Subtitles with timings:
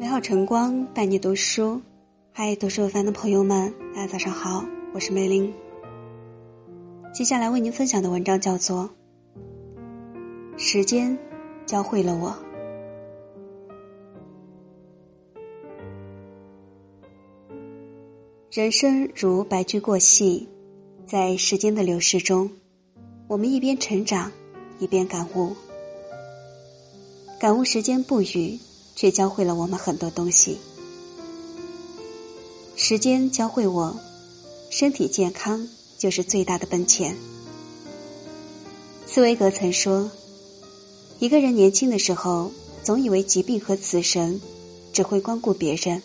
[0.00, 1.82] 美好晨光伴你读书，
[2.32, 5.52] 嗨，读书有范的朋友们，大家早上好，我是梅林。
[7.12, 8.88] 接下来为您分享的文章叫做
[10.56, 11.18] 《时间
[11.66, 12.30] 教会了我》。
[18.52, 20.48] 人生如白驹过隙，
[21.08, 22.48] 在时间的流逝中，
[23.26, 24.30] 我们一边成长，
[24.78, 25.56] 一边感悟。
[27.40, 28.60] 感悟时间不语。
[28.98, 30.58] 却教会了我们很多东西。
[32.74, 33.96] 时间教会我，
[34.70, 37.16] 身体健康就是最大的本钱。
[39.06, 40.10] 茨威格曾说
[41.20, 42.50] ：“一个人年轻的时候，
[42.82, 44.40] 总以为疾病和死神
[44.92, 46.02] 只会光顾别人。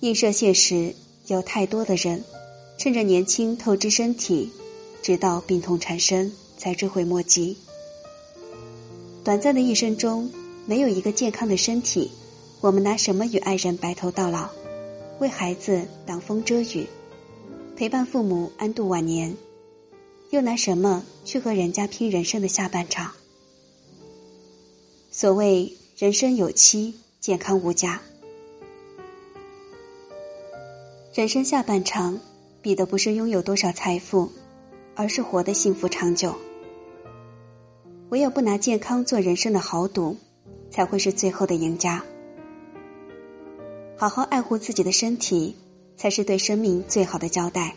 [0.00, 0.94] 映射现实，
[1.26, 2.24] 有太多的人
[2.78, 4.50] 趁着年轻透支身体，
[5.02, 7.58] 直到病痛缠身才追悔莫及。
[9.22, 10.32] 短暂的一生中。”
[10.66, 12.10] 没有一个健康的身体，
[12.60, 14.48] 我们拿什么与爱人白头到老？
[15.18, 16.86] 为孩子挡风遮雨，
[17.76, 19.36] 陪伴父母安度晚年，
[20.30, 23.12] 又拿什么去和人家拼人生的下半场？
[25.10, 28.00] 所谓人生有期，健康无价。
[31.12, 32.18] 人生下半场，
[32.62, 34.32] 比的不是拥有多少财富，
[34.94, 36.34] 而是活得幸福长久。
[38.08, 40.16] 唯有不拿健康做人生的豪赌。
[40.74, 42.04] 才会是最后的赢家。
[43.96, 45.54] 好好爱护自己的身体，
[45.96, 47.76] 才是对生命最好的交代。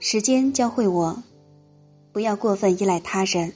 [0.00, 1.22] 时间教会我，
[2.10, 3.52] 不要过分依赖他人，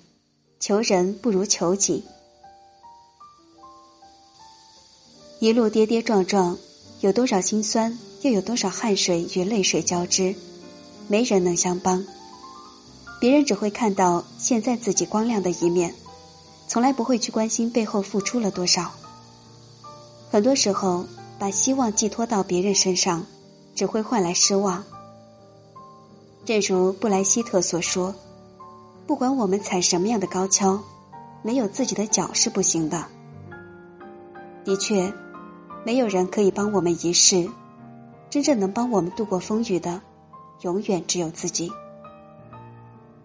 [0.61, 2.05] 求人不如求己。
[5.41, 6.57] 一路跌跌撞撞，
[7.01, 10.37] 有多少心酸，又有多少汗水与泪水交织，
[11.09, 12.07] 没人能相帮。
[13.21, 15.93] 别人只会看到现在自己光亮的一面。
[16.71, 18.93] 从来不会去关心背后付出了多少。
[20.31, 21.05] 很多时候，
[21.37, 23.27] 把希望寄托到别人身上，
[23.75, 24.85] 只会换来失望。
[26.45, 28.15] 正如布莱希特所说
[29.05, 30.79] ：“不管我们踩什么样的高跷，
[31.43, 33.05] 没有自己的脚是不行的。”
[34.65, 35.13] 的确，
[35.85, 37.51] 没有人可以帮我们一世，
[38.31, 40.01] 真正能帮我们度过风雨的，
[40.61, 41.73] 永远只有自己。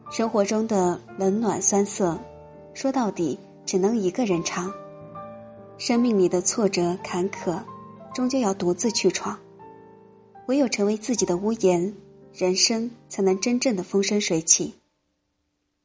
[0.10, 2.18] 生活中的冷暖酸涩。
[2.76, 4.72] 说到底，只能一个人尝。
[5.78, 7.64] 生命里的挫折坎坷，
[8.14, 9.40] 终究要独自去闯。
[10.48, 11.96] 唯有成为自己的屋檐，
[12.34, 14.74] 人生才能真正的风生水起。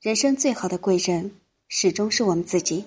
[0.01, 1.31] 人生最好的贵人，
[1.69, 2.84] 始终是我们自己。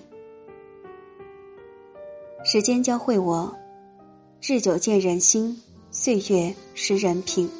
[2.44, 3.56] 时间教会我，
[4.42, 7.50] 日久见人心，岁月识人品。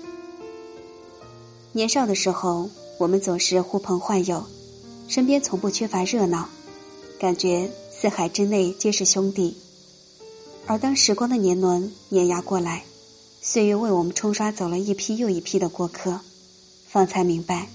[1.73, 2.69] 年少的时候，
[2.99, 4.45] 我们总是呼朋唤友。
[5.07, 6.49] 身边从不缺乏热闹，
[7.21, 9.57] 感觉四海之内皆是兄弟。
[10.67, 12.85] 而当时光的年轮碾压过来，
[13.43, 16.21] 岁月为我们冲刷走了一批又一批的过客，
[16.89, 17.69] 方才明白，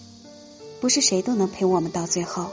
[0.81, 2.49] 不是谁都能陪我们到最后。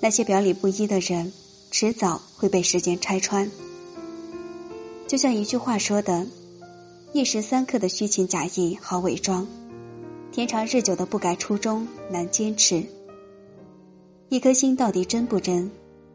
[0.00, 1.32] 那些表里不一的人，
[1.72, 3.50] 迟早会被时间拆穿。
[5.08, 6.26] 就像一句话说的
[7.12, 9.46] ：“一时三刻的虚情假意好伪装，
[10.30, 12.86] 天长日久的不改初衷难坚持。”
[14.32, 15.70] 一颗心到底真不真？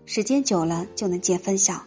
[0.08, 1.80] 时间久了就能见分晓。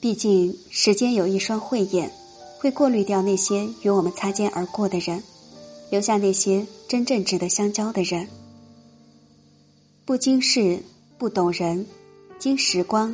[0.00, 2.08] 毕竟时间有一双慧眼，
[2.60, 5.20] 会过滤掉那些与我们擦肩而过的人，
[5.90, 8.24] 留下那些真正值得相交的人。
[10.04, 10.80] 不经事
[11.18, 11.84] 不懂人，
[12.38, 13.12] 经时光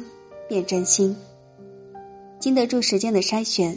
[0.50, 1.16] 变真心。
[2.38, 3.74] 经得住时间的筛选，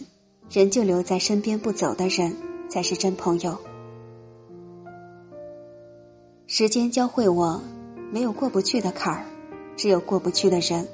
[0.49, 2.35] 仍旧留在身边不走的人，
[2.69, 3.57] 才是真朋友。
[6.53, 7.61] 时间教会我，
[8.11, 9.25] 没有过不去的坎儿，
[9.77, 10.85] 只有过不去的人。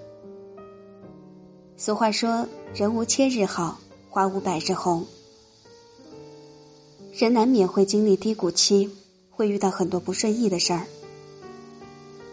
[1.75, 5.03] 俗话说：“人无千日好，花无百日红。”
[7.11, 8.87] 人难免会经历低谷期，
[9.31, 10.85] 会遇到很多不顺意的事儿，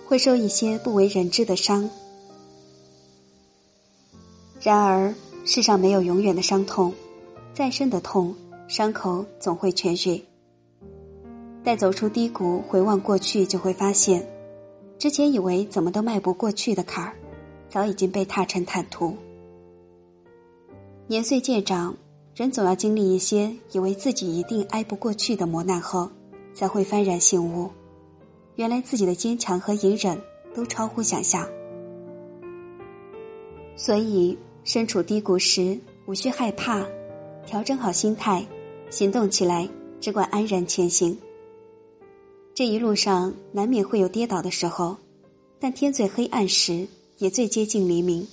[0.07, 1.89] 会受一些不为人知的伤。
[4.61, 5.15] 然而，
[5.47, 6.93] 世上没有永远的伤痛，
[7.55, 8.35] 再深的痛，
[8.69, 10.23] 伤口总会痊愈。
[11.65, 14.25] 待走出低谷，回望过去，就会发现，
[14.99, 17.15] 之前以为怎么都迈不过去的坎儿，
[17.71, 19.17] 早已经被踏成坦途。
[21.07, 21.97] 年岁渐长，
[22.37, 26.11] 人总要经历一些以为自己一定挨不过去的磨难后，
[26.53, 27.71] 才会幡然醒悟，
[28.57, 30.21] 原来自己的坚强和隐忍
[30.55, 31.49] 都超乎想象。
[33.75, 36.85] 所以，身处低谷时，无需害怕，
[37.47, 38.47] 调整好心态，
[38.91, 39.67] 行动起来，
[39.99, 41.19] 只管安然前行。
[42.55, 44.97] 这一路上难免会有跌倒的时候，
[45.59, 46.87] 但天最黑暗时，
[47.19, 48.25] 也最接近黎明。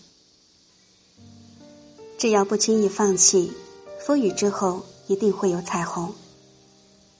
[2.19, 3.51] 只要不轻易放弃，
[4.05, 6.13] 风雨之后一定会有彩虹。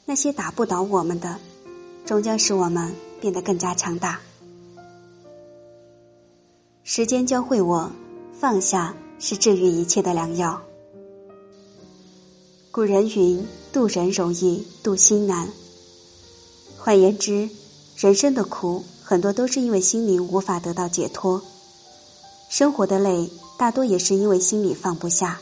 [0.05, 1.39] 那些打不倒我们的，
[2.05, 4.19] 终将使我们变得更加强大。
[6.83, 7.91] 时间教会我，
[8.31, 10.61] 放下是治愈一切的良药。
[12.69, 13.43] 古人云
[13.73, 15.49] ：“渡人容易，渡心难。”
[16.83, 17.47] 换言之，
[17.95, 21.39] 人生的苦很多都是因为心灵无法得到解脱，
[22.49, 25.39] 生活的累大多也是因为心里放不下。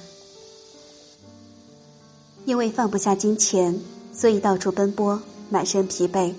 [2.44, 3.80] 因为放不下金钱，
[4.12, 5.18] 所以到处奔波，
[5.50, 6.34] 满身疲惫；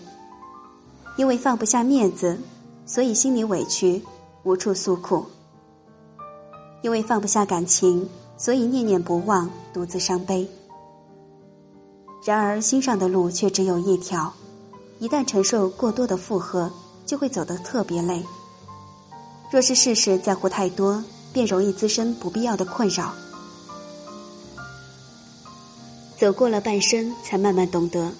[1.16, 2.38] 因为放不下面子，
[2.84, 4.02] 所以心里委屈。
[4.42, 5.24] 无处诉苦，
[6.82, 8.06] 因为放不下感情，
[8.36, 10.46] 所以念念不忘，独自伤悲。
[12.22, 14.32] 然而心上的路却只有一条，
[15.00, 16.70] 一旦承受过多的负荷，
[17.06, 18.22] 就会走得特别累。
[19.50, 21.02] 若是事事在乎太多，
[21.32, 23.14] 便容易滋生不必要的困扰。
[26.18, 28.12] 走过了半生，才慢慢懂得，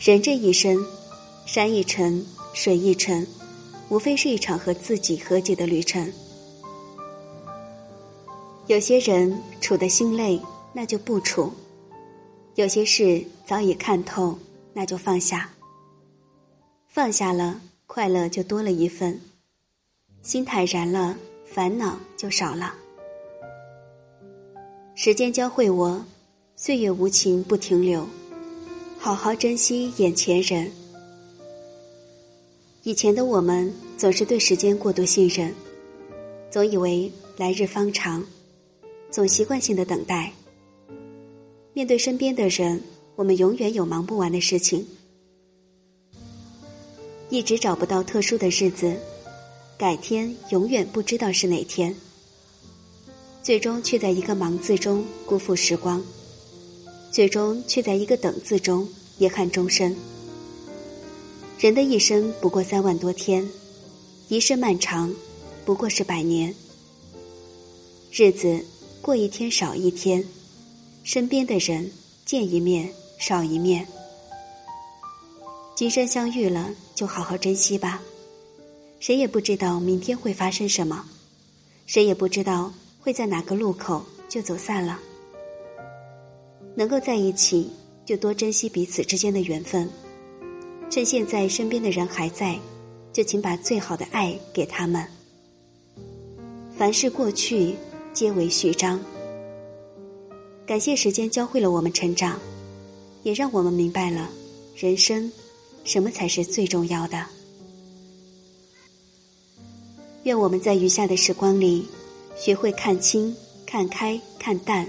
[0.00, 0.82] 人这一生，
[1.44, 3.24] 山一程，水一程。
[3.90, 6.12] 无非是一场和自己和解的旅程。
[8.66, 10.38] 有些人处的心累，
[10.74, 11.50] 那就不处；
[12.56, 14.38] 有些事早已看透，
[14.74, 15.48] 那就放下。
[16.90, 19.12] 放下了，快乐就多了一份；
[20.22, 22.74] 心坦然了，烦恼就少了。
[24.94, 26.02] 时间教会我，
[26.56, 28.08] 岁月无情不停留，
[28.98, 30.68] 好好珍惜眼前人。
[32.82, 35.54] 以前的我们总是对时间过度信任，
[36.50, 38.24] 总以为来日方长，
[39.10, 40.32] 总习惯性的等待。
[41.74, 42.82] 面对身边的人，
[43.14, 44.84] 我们永远有忙不完的事情，
[47.30, 48.96] 一直找不到特殊的日子，
[49.76, 51.94] 改天永远不知道是哪天，
[53.42, 56.02] 最终却在一个忙字中辜负时光，
[57.12, 58.88] 最终却在一个等字中
[59.18, 59.94] 遗憾终身。
[61.58, 63.46] 人的一生不过三万多天，
[64.28, 65.14] 一世漫长，
[65.66, 66.54] 不过是百年。
[68.10, 68.64] 日子
[69.02, 70.24] 过一天少一天，
[71.04, 71.90] 身边的人
[72.24, 73.86] 见一面少一面。
[75.78, 78.02] 今生相遇了，就好好珍惜吧。
[78.98, 81.04] 谁也不知道明天会发生什么，
[81.86, 84.98] 谁也不知道会在哪个路口就走散了。
[86.74, 87.70] 能够在一起，
[88.04, 89.88] 就多珍惜彼此之间的缘分。
[90.90, 92.58] 趁现在身边的人还在，
[93.12, 95.06] 就请把最好的爱给他们。
[96.76, 97.76] 凡事过去，
[98.12, 99.00] 皆为序章。
[100.66, 102.36] 感谢时间教会了我们成长，
[103.22, 104.28] 也让我们明白了
[104.74, 105.30] 人生
[105.88, 107.24] 什么才是最重要的。
[110.24, 111.88] 愿我们在余下的时光里，
[112.36, 114.86] 学会看清、看开、看淡，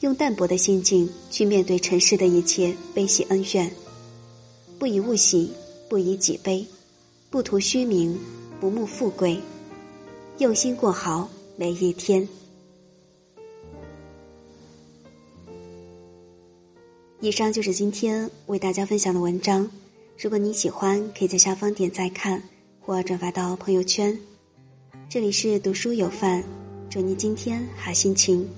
[0.00, 3.70] 用淡泊的心境去面对尘世的一切悲喜恩怨。
[4.78, 5.52] 不以物喜，
[5.86, 6.66] 不以己悲，
[7.28, 8.18] 不图虚名，
[8.58, 9.38] 不慕富贵，
[10.38, 12.26] 用心过好每一天。
[17.20, 19.70] 以上就是今天为大家分享的文章。
[20.22, 22.40] 如果你喜欢，可以在下方点赞看
[22.78, 24.16] 或转发到朋友圈。
[25.08, 26.44] 这里是读书有范，
[26.88, 28.48] 祝你今天好心情。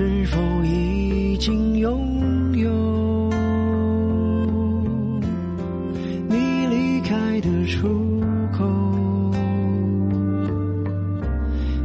[0.00, 3.30] 是否已经拥有
[6.26, 7.86] 你离开的出
[8.50, 8.64] 口，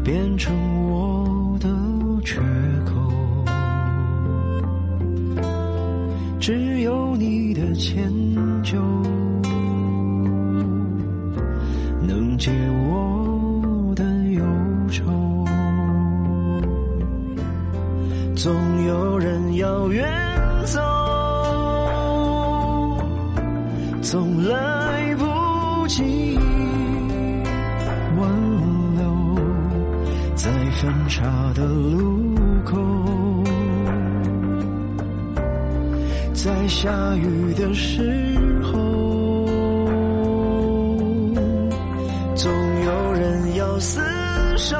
[0.01, 0.55] 变成
[0.89, 1.67] 我的
[2.23, 2.39] 缺
[2.85, 2.95] 口？
[6.39, 8.09] 只有你的迁
[8.63, 8.79] 就，
[19.91, 20.07] 远
[20.65, 20.81] 走，
[24.01, 26.37] 总来不及
[28.17, 28.29] 挽
[28.97, 29.03] 留，
[30.35, 31.23] 在分岔
[31.53, 32.77] 的路口，
[36.33, 39.45] 在下雨的时候，
[42.35, 42.51] 总
[42.85, 44.01] 有人要厮
[44.57, 44.75] 守。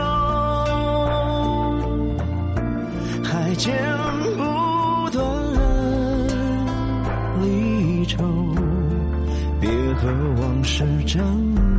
[3.24, 3.74] 还见
[10.06, 11.75] 渴望是真。